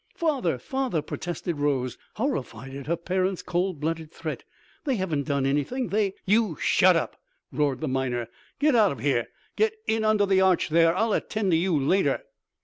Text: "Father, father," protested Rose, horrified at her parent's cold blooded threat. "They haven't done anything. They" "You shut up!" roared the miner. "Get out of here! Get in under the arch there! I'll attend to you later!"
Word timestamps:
"Father, 0.15 0.57
father," 0.57 1.03
protested 1.03 1.57
Rose, 1.59 1.95
horrified 2.15 2.73
at 2.73 2.87
her 2.87 2.95
parent's 2.95 3.43
cold 3.43 3.79
blooded 3.79 4.11
threat. 4.11 4.43
"They 4.83 4.95
haven't 4.95 5.27
done 5.27 5.45
anything. 5.45 5.89
They" 5.89 6.15
"You 6.35 6.57
shut 6.59 6.95
up!" 6.95 7.21
roared 7.51 7.81
the 7.81 7.87
miner. 7.87 8.27
"Get 8.57 8.73
out 8.75 8.91
of 8.91 8.97
here! 8.97 9.27
Get 9.55 9.75
in 9.85 10.03
under 10.03 10.25
the 10.25 10.41
arch 10.41 10.69
there! 10.69 10.95
I'll 10.95 11.13
attend 11.13 11.51
to 11.51 11.55
you 11.57 11.79
later!" 11.79 12.23